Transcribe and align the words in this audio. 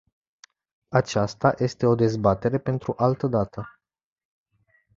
Aceasta 0.89 1.53
este 1.57 1.85
o 1.85 1.95
dezbatere 1.95 2.57
pentru 2.59 2.93
altă 2.97 3.27
dată. 3.27 3.79